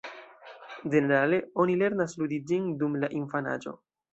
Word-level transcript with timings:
Ĝenerale, 0.95 1.39
oni 1.65 1.75
lernas 1.83 2.17
ludi 2.23 2.41
ĝin 2.49 2.67
dum 2.81 2.99
la 3.05 3.13
infanaĝo. 3.21 3.79